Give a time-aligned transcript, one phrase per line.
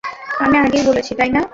[0.39, 1.41] আমি আগেই বলেছি, তাই না?